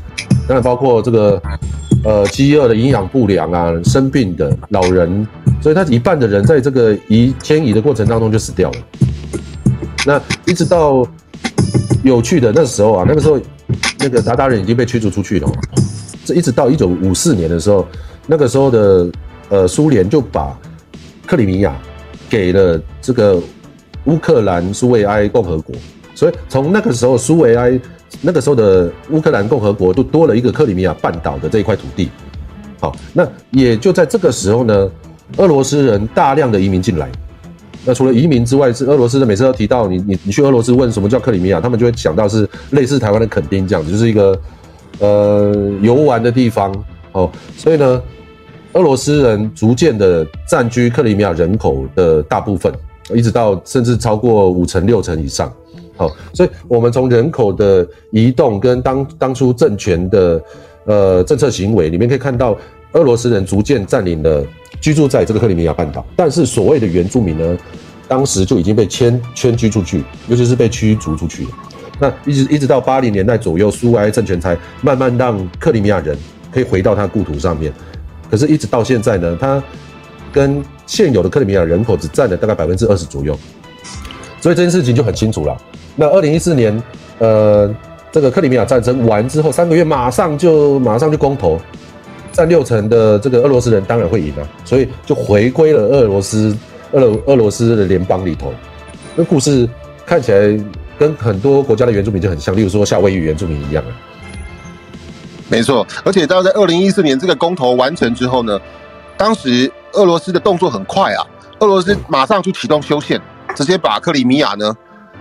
[0.47, 1.41] 当然包括这个
[2.03, 5.25] 呃饥饿的、营养不良啊、生病的老人，
[5.61, 8.77] 所以他一半的人在这个移迁移的过程当中就死掉了。
[10.05, 11.05] 那一直到
[12.03, 13.39] 有趣的那时候啊，那个时候
[13.99, 15.51] 那个鞑靼人已经被驱逐出去了，
[16.25, 17.85] 这一直到一九五四年的时候，
[18.27, 19.09] 那个时候的
[19.49, 20.57] 呃苏联就把
[21.25, 21.75] 克里米亚。
[22.29, 23.37] 给了这个
[24.05, 25.75] 乌克兰苏维埃共和国，
[26.15, 27.77] 所以从那个时候，苏维埃
[28.21, 32.09] 那个时候的乌克兰共和国就多了一个克里米亚半岛的这一块土地。
[32.79, 34.89] 好，那也就在这个时候呢，
[35.35, 37.11] 俄罗斯人大量的移民进来。
[37.83, 44.39] 那除了移民之外，是俄罗斯的每次都提到你你你去俄罗斯问什么叫克里米亚，他们就会想到是类似台湾的垦丁这样子，就是一个
[44.99, 46.73] 呃游玩的地方。
[47.13, 48.01] 哦，所以呢。
[48.73, 52.73] 俄罗斯人逐渐的占据克里米亚人口的大部分，
[53.13, 55.51] 一直到甚至超过五成六成以上。
[55.97, 60.41] 好，所以我们从人口的移动跟当当初政权的
[60.85, 62.57] 呃政策行为里面可以看到，
[62.93, 64.41] 俄罗斯人逐渐占领了
[64.79, 66.05] 居住在这个克里米亚半岛。
[66.15, 67.57] 但是所谓的原住民呢，
[68.07, 71.49] 当时就已经被迁迁居出去，尤其是被驱逐出去了。
[71.99, 76.17] 那一直一直到八零年代左右，苏维埃政权才慢慢让克里米亚人
[76.51, 77.71] 可以回到他故土上面。
[78.29, 79.61] 可是，一直到现在呢，它
[80.31, 83.37] 跟现有的克里米亚人口只占了大概百分之二十左右，
[84.39, 85.57] 所以这件事情就很清楚了。
[85.95, 86.81] 那二零一四年，
[87.19, 87.69] 呃，
[88.11, 91.59] 这个克里米亚战争完之后，三个月马上就马上就公投，
[92.31, 96.55] 占六成的这个俄罗斯人当然会赢啊，所以就回归了俄罗斯
[96.93, 98.53] 俄罗俄罗斯的联邦里头。
[99.15, 99.67] 那故事
[100.05, 100.57] 看起来
[100.97, 103.91] 跟很多国家的原住民就很像，例如说夏威夷原住民一样啊。
[105.51, 108.57] 没错，而且到在二零一四年这个公投完成之后呢，
[109.17, 111.27] 当时俄罗斯的动作很快啊，
[111.59, 113.21] 俄罗斯马上就启动修宪，
[113.53, 114.73] 直接把克里米亚呢，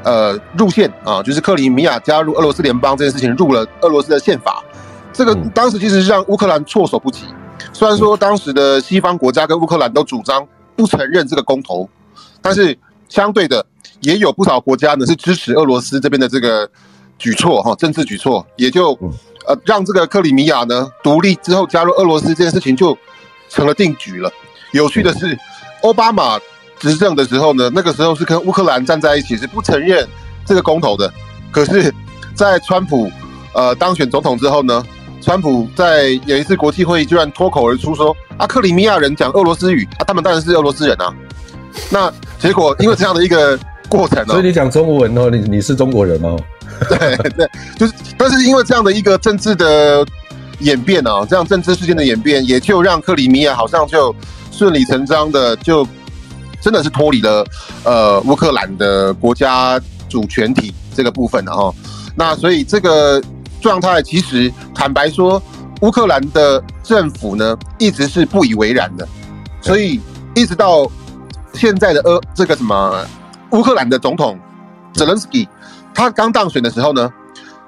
[0.05, 4.63] 呃，入宪啊，就是克里米亚加入俄罗斯联邦这件事情入了俄罗斯的宪法。
[5.13, 7.25] 这个当时其实是让乌克兰措手不及。
[7.73, 11.89] 虽然说当时的西方国家跟乌克兰都主张不承认这个公投，
[12.41, 13.67] 但是相对的
[14.01, 16.71] 也有不少国家呢是支持俄罗斯这边的这个
[17.19, 18.97] 举措哈，政治举措也就。
[19.51, 22.97] 呃，让这个克里米亚呢独立之后加入俄罗斯这件事情就
[23.49, 24.31] 成了定局了。
[24.71, 25.37] 有趣的是，
[25.83, 26.39] 奥巴马
[26.79, 30.09] 执政的时候呢，那个时候是跟乌克兰站在一起，是不承认
[30.47, 31.13] 这个公投的。
[31.51, 31.93] 可是，
[32.33, 33.11] 在川普
[33.53, 34.87] 呃当选总统之后呢，
[35.21, 41.13] 川普在有一次国际会议居然脱口而出说：“啊，克里米亚人讲俄罗斯语啊，他们当然是俄罗斯人啊。”
[41.91, 43.59] 那结果因为这样的一个
[43.91, 46.39] 过程，所以你讲中文哦，你你是中国人哦。
[46.89, 50.07] 对对，就是，但是因为这样的一个政治的
[50.61, 54.15] 演变啊，这样政治事件的演变，也就让克里米亚好像就
[54.51, 55.87] 顺理成章的就
[56.61, 57.45] 真的是脱离了
[57.85, 61.75] 呃乌克兰的国家主权体这个部分了哈。
[62.15, 63.23] 那所以这个
[63.61, 65.43] 状态其实坦白说，
[65.83, 69.07] 乌克兰的政府呢一直是不以为然的，
[69.61, 70.01] 所以
[70.35, 70.91] 一直到
[71.53, 73.05] 现在的呃这个什么
[73.53, 74.39] 乌克兰的总统
[74.93, 75.49] 泽连斯基，
[75.95, 77.13] 他刚当选的时候呢，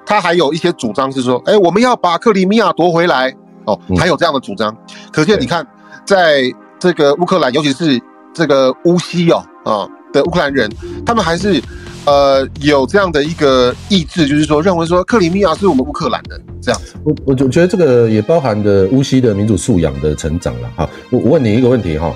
[0.05, 3.33] 他还有一些主张是说，哎，我们要把克里米亚夺回来
[3.65, 4.75] 哦，还有这样的主张。
[5.11, 5.65] 可见你看，
[6.05, 6.43] 在
[6.79, 8.01] 这个乌克兰，尤其是
[8.33, 10.69] 这个乌西哦啊的乌克兰人，
[11.05, 11.61] 他们还是。
[12.05, 16.95] 呃，有这样的一个意志，就是说认为说克里米亚是我们乌克兰的这样子。
[17.05, 20.89] 我我就觉得这个也包含着乌西的民主素养的成长了哈。
[21.09, 22.13] 我我问你一个问题哈，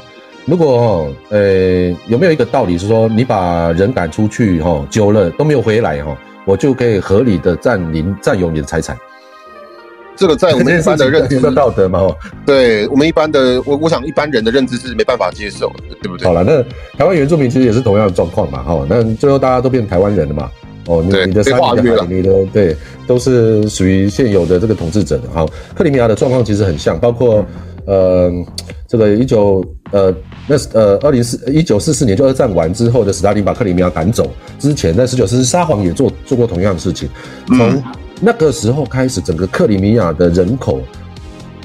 [0.47, 8.97] 如果呃有没有一个道理是说，你把人赶出去哈，久了都没有回来哈，我就可以合理的占领占有你的财产？
[10.15, 11.99] 这个在我们一般的认知道德嘛？
[12.45, 16.25] 对我们一般的，我我想一般人的认知是没办法接受的，对不对？
[16.25, 16.63] 好了，那
[16.97, 20.49] 台湾原住民其实也是同样的状况嘛，哈，那最后大家都变台湾人了嘛，
[20.87, 25.27] 哦，你你的山、你的海、你的对，都是属于现有的这个统治者的。
[25.29, 27.45] 哈，克里米亚的状况其实很像，包括
[27.85, 28.31] 呃，
[28.87, 30.13] 这个一九呃
[30.47, 37.09] 那呃二零四一九四四年就二战完之后的斯大林把克里米亚赶走之前，在十九世纪沙皇也做做过同样的事情，
[37.47, 37.83] 从。
[38.19, 40.81] 那个时候开始，整个克里米亚的人口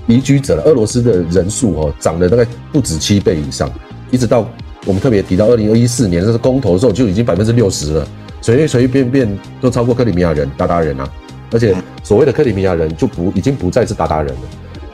[0.06, 3.72] 移居者，俄罗斯的人数哦，涨了大概不止七倍以上，
[4.10, 4.46] 一直到
[4.84, 8.06] 我们特别提到二零二一四年，这是公投的时候就已经百分之六十了，
[8.42, 11.10] 随随便便都超过克里米亚人、鞑靼人啊，
[11.52, 14.40] 而且所谓的克里米亚人就不已经不再是鞑靼人了，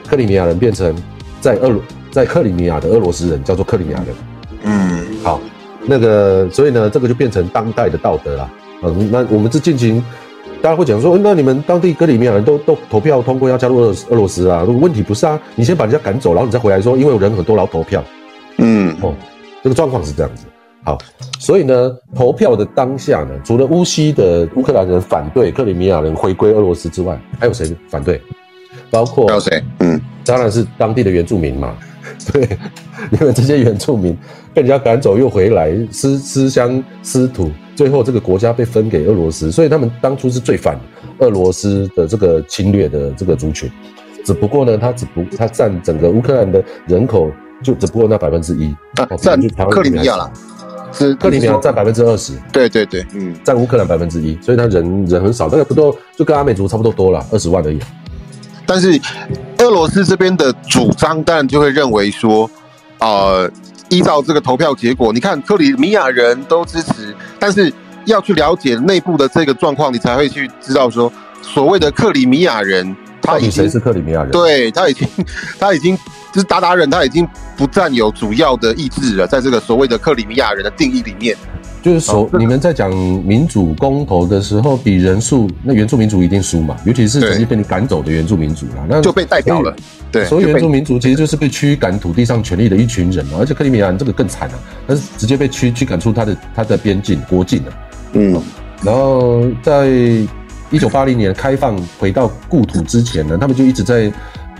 [0.07, 0.95] 克里米亚人变成
[1.41, 1.67] 在俄
[2.11, 4.15] 在克里米亚的俄罗斯人，叫做克里米亚人。
[4.63, 5.39] 嗯，好，
[5.85, 8.49] 那个所以呢，这个就变成当代的道德了。
[8.83, 10.03] 嗯，那我们是进行。
[10.61, 14.61] 大家会讲说，那你们当地克里米亚人都都投票通过要加入俄俄罗斯啊？
[14.67, 18.03] 如果问题不是啊，你先把人家赶走，然后你再回来说，因为人很多，然后投票。
[18.57, 19.15] 嗯，哦，
[19.63, 20.45] 这个状况是这样子。
[20.83, 20.97] 好，
[21.39, 28.21] 所以呢，投票的当下呢，除了乌西的乌克兰人反对克里米亚人回归俄罗斯之外，还有谁反对？
[28.91, 29.63] 包括还有谁？
[29.79, 31.73] 嗯，当然是当地的原住民嘛。
[32.31, 32.57] 对，
[33.11, 34.15] 因为这些原住民
[34.53, 37.51] 被人家赶走又回来，思思乡思土。
[37.75, 40.77] 最后，这个国家被分给俄罗斯，所以他们当初是最反
[41.19, 43.71] 俄罗斯的这个侵略的这个族群。
[44.25, 47.31] 只不过呢，他只不他占整个乌克兰的人口
[47.63, 48.75] 就只不过那百分之一，
[49.17, 50.29] 占克里米亚了，
[50.91, 52.33] 是克里米亚占百分之二十。
[52.51, 57.79] 对对对，嗯，占乌克兰百分之一，所以他人人很少，大概不多，就跟阿美族差不多多了，二十万而已。
[58.65, 58.99] 但是
[59.69, 62.49] 俄罗斯这边的主张当然就会认为说，
[62.99, 63.49] 呃。
[63.91, 67.73] 依照这个投票结果，你看克里米亚人都支持，但是
[68.05, 74.29] 要去了解内部的这个状况，你才会去知道说，所谓的克里米亚人，他已经谁是克里米亚人？
[74.29, 75.07] 对他已经，
[75.59, 75.97] 他已经
[76.31, 77.27] 就是鞑靼人，他已经
[77.57, 81.35] 不占有主要的意志了，在这个所谓的克里米亚人的定义里面。
[81.81, 86.75] 就是说，你们在讲民主公投的时候，比人数，那原住民族一定输嘛？
[86.85, 89.73] 尤其是曾经被你赶走的原住民族啦，那就被代表了。
[90.11, 93.37] 对，所以原住民族其实就是被驱赶土地上权利的一群人嘛。
[93.39, 94.55] 而且克里米亚人这个更惨啊，
[94.87, 97.73] 他是直接被驱驱赶出他的他的边境国境了。
[98.13, 98.41] 嗯，
[98.83, 99.87] 然后在
[100.71, 104.11] 一九八零年开放回到故土之前呢，他们就一直在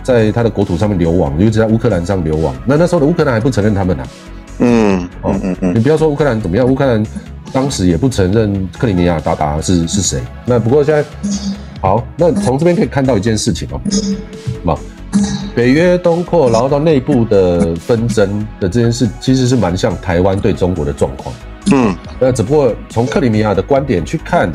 [0.02, 2.54] 在他的国土上面流亡，就一直在乌克兰上流亡。
[2.64, 4.02] 那那时候的乌克兰还不承认他们呢。
[4.60, 7.04] 嗯，哦，嗯嗯，你不要说乌克兰怎么样，乌克兰
[7.52, 10.20] 当时也不承认克里米亚达达是是谁。
[10.46, 11.04] 那不过现在，
[11.80, 13.80] 好，那从这边可以看到一件事情哦，
[14.62, 14.78] 嘛，
[15.54, 21.34] 北约东扩，然后到内部的纷争的这件事，其实是蛮像台湾对中国的状况。
[21.72, 24.50] 嗯，那只不过从克里米亚的观点去看。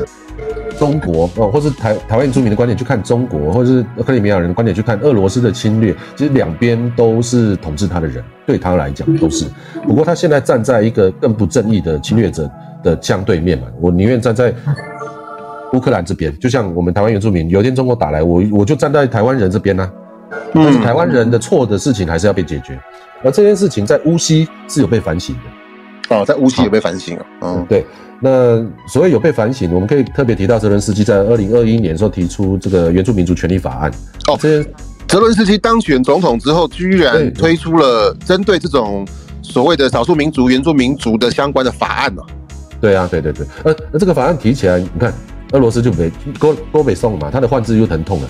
[0.77, 9.45] 中国哦，或是台台湾原住民的观点去看中国，或者是克里米亚人的观点去看俄罗斯的侵略，其实两边都是统治他的人，对他来讲都是。
[9.83, 12.49] 不过他现在站在一个更不正义的侵略者
[12.83, 14.53] 的相对面嘛，我宁愿站在
[15.73, 16.37] 乌克兰这边。
[16.39, 19.89] 就像我们台湾原住民，有一天中国打来，我我就站在台湾人这边呢。
[20.53, 22.77] 但是台湾人的错的事情还是要被解决，
[23.23, 25.64] 而这件事情在乌西是有被反省的。
[26.09, 27.25] 哦，在乌西有被反省啊。
[27.41, 27.85] 嗯，对。
[28.21, 33.91] 那所谓有被反省，我们可以特别提到泽伦斯基在二零二一年时候提出这个原住民族权利法案。
[34.27, 34.63] 哦，这
[35.07, 39.05] 泽伦斯基当选总统之后，居然推出了针对这种
[39.41, 42.21] 所谓的少数民族、原住民族的相关的法案呢？
[42.79, 43.45] 对啊，对对对。
[43.63, 45.13] 呃，那这个法案提起来，你看
[45.51, 48.29] 俄罗斯就没多多北宋嘛，他的患肢又疼痛了。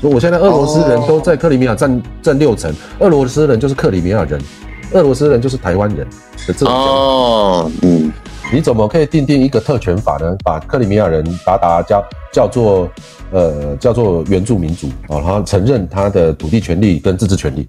[0.00, 4.40] 所以我现在俄罗斯人都在克里米亚占占六成，俄罗斯人就是克里米亚人，
[4.94, 5.98] 俄罗斯人就是台湾人
[6.46, 8.12] 的这种哦，嗯。
[8.52, 10.36] 你怎么可以定定一个特权法呢？
[10.44, 12.88] 把克里米亚人达达叫叫做
[13.32, 17.66] 呃叫做原住民族啊，然后承认他的土地权利跟自治权利，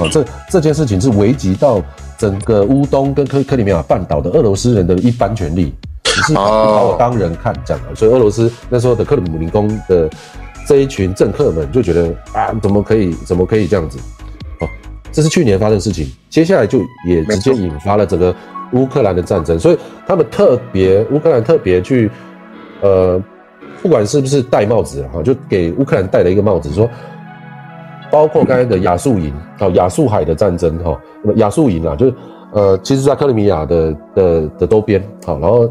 [0.00, 1.82] 哦，这这件事情是危及到
[2.16, 10.10] 整个乌东跟克克里米亚半岛的俄罗斯人的一般权利，你是把我当人看这样的，所以俄罗斯那时候的克里姆林宫的
[10.66, 13.98] 这一群政客们就觉得啊，怎么可以怎么可以这样子？
[14.60, 14.68] 哦，
[15.16, 18.36] 这是去年发生的事情，接下来就也直接引发了整个。
[18.72, 22.10] 乌克兰的战争，所以他们特别乌克兰特别去，
[22.80, 23.22] 呃，
[23.80, 26.90] 不管是不是戴帽子哈，就给乌克兰戴了一个帽子，说
[28.10, 32.14] 包括刚才的亚速营啊，亚速海的战争哈，那么亚速营啊，就是
[32.54, 35.70] 呃，其实在克里米亚的的的周边好，然后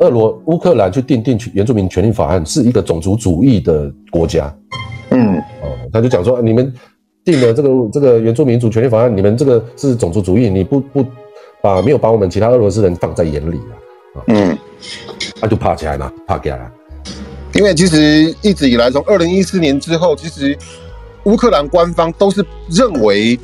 [0.00, 4.52] 俄罗乌克兰去订定原住民权利法案，是一个种族主义的国家，
[5.10, 6.74] 嗯，哦，他就讲说你们。
[7.26, 11.04] 定了这个这个原住民主权利法案，你们这个是种族主义，你不不
[11.60, 13.56] 把没有把我们其他俄罗斯人放在眼里
[14.14, 14.22] 啊？
[14.28, 14.56] 嗯，
[15.40, 16.70] 他就怕起来了，怕起来了。
[17.54, 20.56] 因为其实一直以来，从二零一四年之后，其实
[21.24, 23.36] 乌克兰官方都是认为，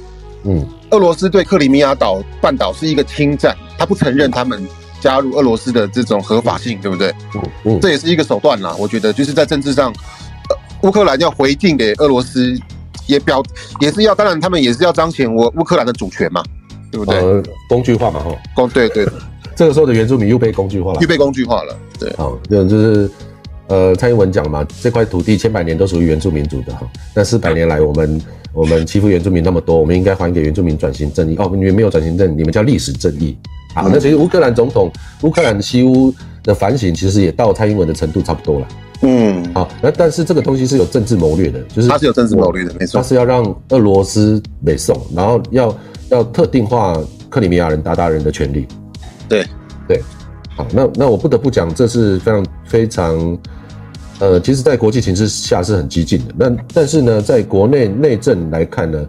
[0.44, 4.64] 嗯，俄罗斯对克里米亚岛半岛是一个侵占，他不承认他们
[5.00, 7.12] 加入俄罗斯的这种合法性，对不对？
[7.34, 8.76] 嗯嗯，这也是一个手段啦。
[8.78, 9.92] 我觉得就是在政治上，
[10.84, 12.56] 乌克兰要回敬给俄罗斯。
[13.06, 13.42] 也表
[13.80, 16.42] 也是要，当然他们也是要彰显我乌克兰的主权嘛，
[16.90, 17.16] 对不对？
[17.18, 19.06] 呃，工具化嘛，哈，工对对。
[19.54, 22.10] 这个时候的原住民又被工具化了，又被工具化了，对。
[22.16, 23.10] 好，这就是
[23.68, 26.86] 呃，蔡英文讲嘛，这块土地千百年都属于原住民族的哈。
[27.14, 28.20] 那四百年来，我们
[28.52, 31.36] 我们欺负原住民那么多，我们应该还给原住民转型正义。
[31.36, 33.36] 哦，你们没有转型正义，你们叫历史正义。
[33.74, 34.90] 好，那其实乌克兰总统
[35.22, 36.12] 乌克兰的西乌
[36.42, 38.68] 的反省，其实也到蔡英文的程度差不多了。
[39.02, 45.76] 嗯，好，那但是这个东西是有政治谋略的，就是它是有政治谋略的，没错，它是要让俄罗斯北宋，然后要
[46.10, 46.96] 要特定化
[47.28, 48.66] 克里米亚人、鞑靼人的权利。
[49.28, 49.44] 对
[49.88, 50.00] 对，
[50.56, 53.38] 好，那那我不得不讲，这是非常非常，
[54.20, 56.34] 呃，其实，在国际形势下是很激进的。
[56.36, 59.04] 那但是呢，在国内内政来看呢，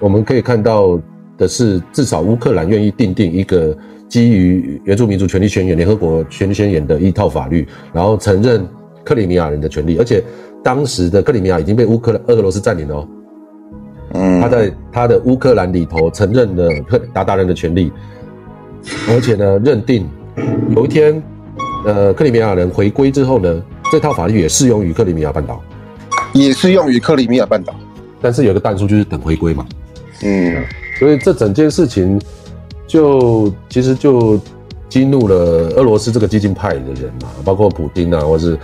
[0.00, 0.98] 我们可以看到
[1.36, 3.76] 的是，至少乌克兰愿意定定一个
[4.08, 8.66] 基于原住民族权利宣言、联合国权利宣言的一套法律，然后承认。
[9.04, 10.22] 克里米亚人的权利，而且
[10.62, 13.08] 当时的克里米亚已经被乌克兰、俄罗斯占领了。
[14.12, 17.90] 嗯，他在他的乌克兰里头承认了克鞑靼人的权利，
[19.08, 20.06] 而且呢，认定
[20.76, 21.22] 有一天，
[21.86, 25.62] 呃，克里米亚人回归之后呢，这套法律也适用于克里米亚半岛，
[26.34, 27.74] 也适用于克里米亚半岛。
[28.20, 29.66] 但是有个弹数就是等回归嘛。
[30.22, 30.62] 嗯，
[30.98, 32.20] 所以这整件事情
[32.88, 34.40] 就其实就
[34.88, 35.36] 激怒了
[35.76, 38.58] 俄罗斯这个激进派的人嘛，包括普京啊，或是。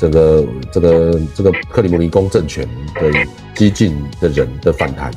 [0.00, 3.12] 这个这个这个克里姆林宫政权的
[3.54, 5.12] 激进的人的反弹，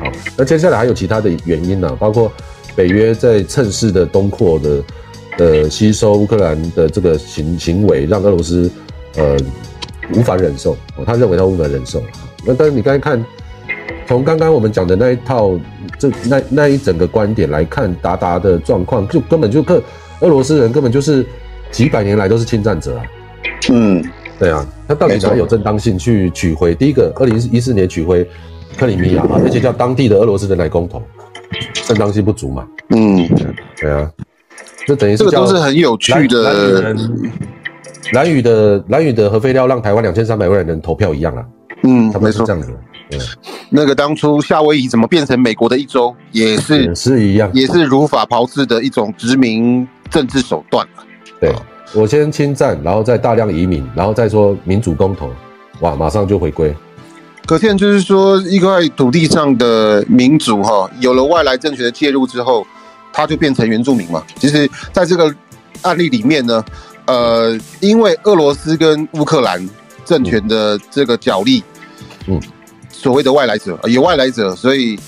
[0.00, 2.28] 好，那接下来还有其他的原因呢，包括
[2.74, 4.82] 北约在趁势的东扩的
[5.38, 8.68] 呃吸收乌克兰的这个行行为，让俄罗斯
[9.14, 9.36] 呃
[10.12, 12.02] 无法忍受，他认为他无法忍受。
[12.44, 13.24] 那但是你刚才看，
[14.08, 15.56] 从刚刚我们讲的那一套
[15.98, 19.82] 这那那一整个观点来看，达达的状况就根本就克
[20.20, 21.24] 俄罗斯人根本就是
[21.70, 23.04] 几百年来都是侵占者啊。
[23.70, 24.04] 嗯，
[24.38, 26.74] 对啊，他到底哪有正当性去取回？
[26.74, 28.28] 第一个，二零一四年取回
[28.76, 31.02] 克里米亚，而且叫当地的俄罗斯人来公投，
[31.72, 32.66] 正当性不足嘛？
[32.90, 33.28] 嗯，
[33.80, 34.10] 对啊，
[34.86, 36.94] 这等于这个都是很有趣的。
[38.12, 41.44] 蓝宇的蓝宇的核废料让台湾两千三百万人投票一样啊。
[41.82, 42.72] 嗯，没错，这样子。
[43.08, 43.18] 对，
[43.70, 50.86] 那个当初夏威夷怎么变成美国的一州，也是也是一样，也是如法炮制的一种殖民政治手段。
[51.40, 51.54] 对。
[51.94, 55.30] 我先侵占，然后再大量移民，然后再说民主公投，
[55.80, 56.74] 哇，马上就回归。
[57.46, 62.66] 可见就是说，一块土地上的民主哈，有了外来政权的介入之后，
[63.12, 64.20] 它就变成原住民嘛。
[64.36, 65.32] 其实，在这个
[65.82, 66.62] 案例里面呢，
[67.06, 69.66] 呃，因为俄罗斯跟乌克兰
[70.04, 71.62] 政权的这个角力，
[72.26, 72.38] 嗯，
[72.98, 74.98] 所谓的外来者有外来者，所以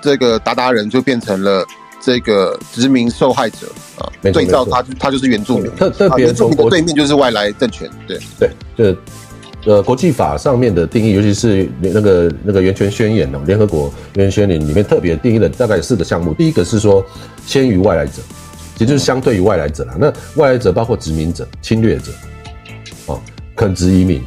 [0.00, 1.64] 这个鞑靼人就变成了。
[1.98, 3.66] 这个殖民受害者
[3.98, 5.68] 啊，对照他，他就是原住民。
[5.74, 8.20] 特特别从对面就是外来政权，对
[8.76, 8.96] 对，
[9.64, 16.32] 就呃国际法上面的定义，尤其是那个那个源泉宣言哦，联合国源泉宣言里面特别定义了大概四个项目。
[16.32, 17.04] 第一个是说
[17.44, 18.22] 先于外来者，
[18.78, 19.96] 也就是相对于外来者啦。
[19.98, 22.12] 那外来者包括殖民者、侵略者，
[23.06, 23.20] 哦，
[23.56, 24.22] 垦殖移民，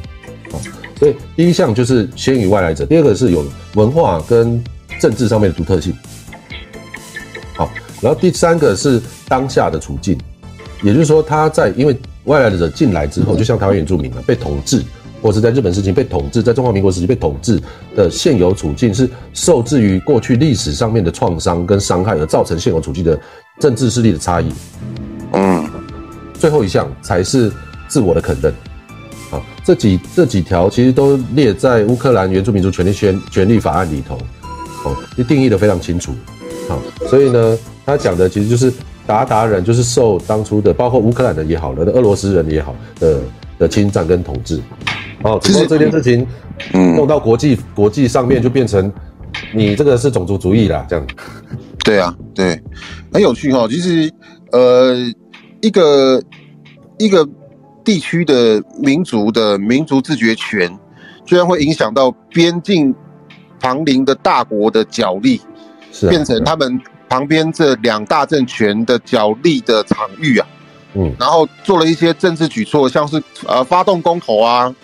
[0.50, 0.60] 哦，
[1.00, 2.84] 所以第一项就是先于外来者。
[2.84, 4.62] 第二个是有文化跟
[5.00, 5.92] 政治上面的独特性。
[7.56, 7.68] 好
[8.02, 10.18] 然后第三个是当下的处境，
[10.82, 14.82] 也就是说他在因为外来者进来之后，就像台湾原住民嘛，被统治，
[15.22, 17.58] 或是在日本时期被统治，在中华民国时期被统治
[17.96, 23.18] 的现有处境是受制于过去历史上面的创伤跟伤害而造成现有处境的
[23.58, 24.52] 政治势力的差异。
[25.32, 25.66] 嗯，
[26.34, 27.50] 最后一项才是
[27.88, 28.52] 自我的肯认。
[29.30, 34.18] 好，这几这几条其实都列在乌克兰原住民族权利宣权利法案里头，
[34.84, 34.96] 哦，
[35.28, 36.12] 定义的非常清楚。
[36.68, 37.58] 好，所以呢。
[37.86, 38.70] 他讲的其实就是
[39.08, 43.20] 鞑靼人，就是受当初的包括乌克兰人也好了，俄罗斯人也好的
[43.58, 44.60] 的侵占跟统治。
[45.22, 46.24] 哦，其实这件事情，
[46.72, 48.92] 嗯，弄到国际国际上面就变成
[49.52, 51.04] 你这个是种族主义啦，这样。
[51.82, 52.60] 对啊，对，
[53.12, 53.66] 很有趣哈。
[53.66, 54.08] 其实，
[54.52, 54.94] 呃，
[55.62, 56.22] 一个
[56.98, 57.28] 一个
[57.84, 60.78] 地区的民族的民族自决权，
[61.24, 62.94] 居然会影响到边境
[63.60, 65.40] 旁邻的大国的角力，
[65.92, 70.46] 是啊变成他们旁边这两大政权的角力的场域啊。
[70.94, 74.74] 嗯然后做了一些政治举措，像是呃发动公投啊，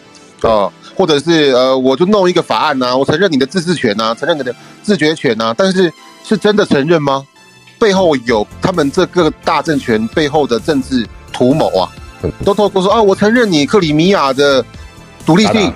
[0.42, 5.92] 呃，或者是呃我就弄一个法案呐、我承认你的自治权呐、承认你的自决权呐、但是
[6.22, 7.26] 是真的承认吗？
[7.78, 12.05] 背后有他们这个大政权背后的政治图谋啊嗯，
[12.44, 14.64] 都透过说啊，我承认你克里米亚的
[15.24, 15.72] 独立性。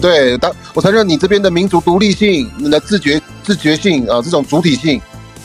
[0.00, 5.00] 对，当我承认你这边的民族独立性、你的自觉自觉性啊、这种主体性，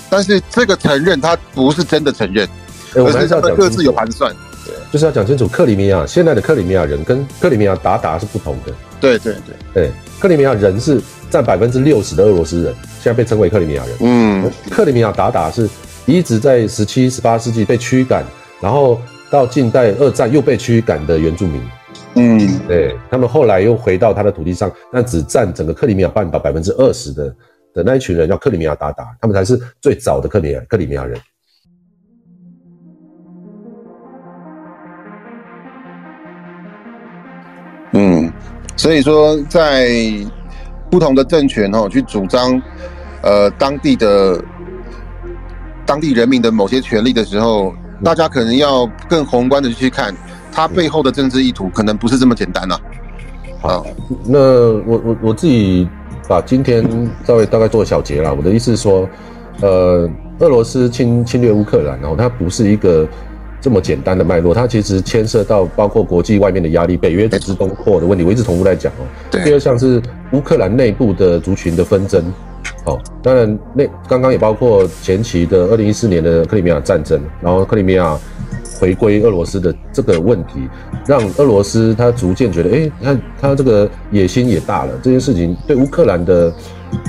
[0.10, 2.50] 但是这个承认它不是真的承认，
[2.96, 4.36] 而是要讲他们各自有盘算。
[4.66, 8.74] 对就是要讲清楚，克里米亚现在的克里米亚人跟克里米亚鞑靼是不同的。
[9.00, 13.96] 对对对，对，克里米亚人是占百分之六十的俄罗斯人，现在被称为克里米亚人。
[14.00, 15.70] 嗯，克里米亚鞑靼是
[16.06, 18.26] 一直在十七、十八世纪被驱赶，
[18.60, 19.00] 然后
[19.32, 21.62] 到近代二战又被驱赶的原住民。
[22.16, 27.34] 嗯，对他们后来又回到他的土地上，但只占整个克里米亚半岛百分之二十的
[27.74, 31.18] 的那一群人叫克里米亚鞑靼，他们才是最早的克里米亚克里米亚人。
[37.94, 38.30] 嗯，
[38.76, 39.90] 所以说在
[40.90, 42.62] 不同的政权哦去主张
[43.24, 44.44] 呃当地的
[45.86, 47.74] 当地人民的某些权利的时候，
[48.04, 50.16] 大家可能要更宏观的去看
[50.52, 52.78] 它背后的政治意图，可能不是这么简单呐、
[53.62, 53.86] 好。
[54.26, 55.88] 那我我我自己
[56.28, 56.84] 把今天
[57.26, 58.34] 稍微大概做小结了。
[58.34, 59.08] 我的意思是说，
[59.62, 63.08] 呃，俄罗斯侵侵略乌克兰，然后它不是一个
[63.62, 68.26] 这么简单的脉络，它其实牵涉到包括国际外面的压力、北约组织东扩的问题。
[68.26, 69.06] 我一直重复在讲哦。
[69.44, 70.02] 第二项是
[70.34, 72.24] 乌克兰内部的族群的纷争。
[72.84, 78.18] 好、当然那刚刚也包括前期的二零一四年的克里米亚战争，然后克里米亚
[78.80, 80.68] 回归俄罗斯的这个问题，
[81.06, 86.52] 让俄罗斯他逐渐觉得，哎，他他这个野心也大了，这件事情对乌克兰的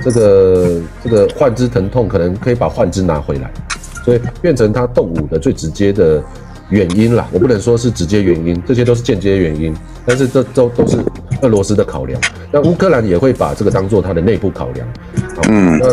[0.05, 3.51] 这个这个患肢疼痛，可能可以把患肢拿回来，
[4.05, 6.23] 所以变成他动武的最直接的
[6.69, 7.29] 原因啦。
[7.33, 9.75] 我不能说是直接原因，这些都是间接原因，
[10.05, 10.99] 但是这都都是
[11.43, 12.21] 俄罗斯的考量。
[12.51, 14.87] 那乌克兰也会把这个当做他的内部考量。
[15.49, 15.87] 嗯那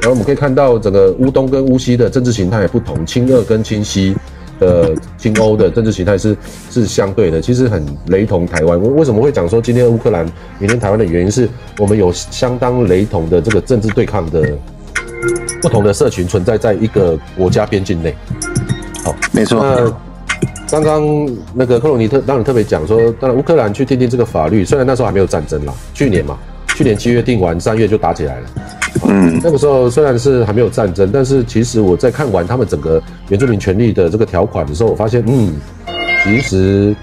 [0.00, 4.16] 然后我们可以看到，整个乌东跟乌西的政治形态也不同，亲俄跟亲西
[4.58, 6.34] 的亲欧的政治形态是
[6.70, 8.80] 是相对的，其实很雷同台湾。
[8.80, 10.24] 为为什么会讲说今天乌克兰、
[10.58, 11.48] 明天台湾的原因是
[11.78, 14.56] 我们有相当雷同的这个政治对抗的
[15.62, 18.14] 不同的社群存在在一个国家边境内。
[19.04, 19.62] 好没错。
[19.62, 26.36] 那刚刚那个克隆尼特当然特别讲说，当然乌克兰去订定这个法律，虽然那时候还没有战争啦，去年嘛，
[26.74, 28.46] 去年七月定完，三月就打起来了。
[29.06, 35.54] 嗯那个时候虽然是还没有战争，但是其实我在看完他们整个原住民权利的这个条款的时候，我发现，嗯，
[36.24, 36.96] 其实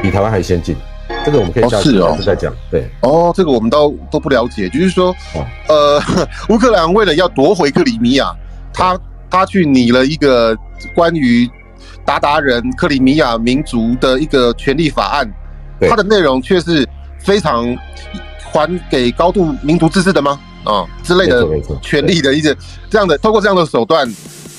[0.00, 0.76] 比台湾还先进。
[1.24, 2.54] 这个我们可以下次哦是哦下次再讲。
[2.70, 6.02] 对，哦，这个我们都都不了解，就是说哦，呃，
[6.50, 8.32] 乌克兰为了要夺回克里米亚，
[8.72, 8.98] 他
[9.30, 10.56] 他去拟了一个
[10.94, 11.48] 关于
[12.04, 15.30] 鞑靼人克里米亚民族的一个权利法案，
[15.78, 16.86] 对它的内容却是
[17.20, 17.76] 非常
[18.52, 20.38] 还给高度民族自治的吗？
[20.64, 21.44] 啊、之类的
[21.80, 22.56] 权利的一些
[22.88, 24.08] 这样的，透过这样的手段，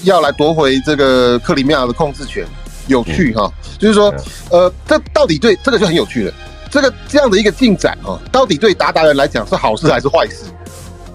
[0.03, 2.45] 要来夺回这个克里米亚的控制权，
[2.87, 3.49] 有趣哈、
[3.79, 4.13] 就是说
[4.51, 6.33] 嗯，呃，这到底对这个就很有趣了。
[6.73, 10.45] 这个这样的一个进展啊，到底对鞑靼人来讲是好事还是坏事？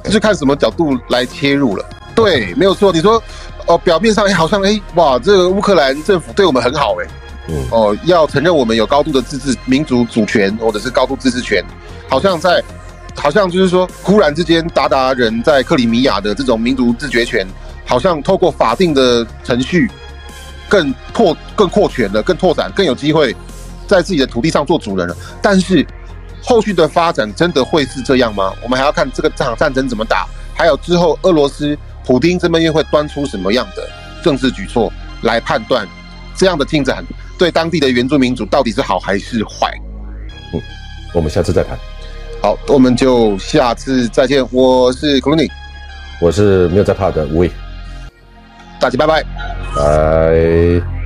[0.05, 1.85] 这就看什么角度来切入了。
[2.15, 2.93] 对，没有错。
[2.93, 3.21] 你说，
[3.67, 7.07] 哦，表面上哎，好像哎，哇，这个乌克兰政府对我们很好哎，
[7.49, 11.61] 嗯，哦，要承认我们有高度的自治、民族主权或者是高度自治权，
[12.09, 12.63] 好像在，
[13.17, 17.45] 好像就是说，忽然之间，鞑靼人在克里米亚的这种民族自决权，
[17.85, 19.91] 好像透过法定的程序，
[20.69, 23.35] 更拓、更扩权了，更拓展，更有机会
[23.89, 25.17] 在自己的土地上做主人了。
[25.43, 25.85] 但是，
[26.43, 28.53] 后续的发展真的会是这样吗？
[28.63, 33.83] 我们还要看这个这场战争怎么打，还有之后俄罗斯普丁这边又会端出什么样的
[34.23, 35.87] 政治举措来判断
[36.37, 37.05] 这样的进展
[37.37, 39.73] 对当地的原住民族到底是好还是坏？
[40.55, 40.61] 嗯
[41.15, 41.77] 我们下次再谈。
[42.41, 44.47] 好，我们就下次再见。
[44.53, 45.51] 我是 c l o n y
[46.21, 47.51] 我是没有在怕的吴伟，
[48.79, 49.25] 大家拜拜。
[49.75, 50.98] 拜。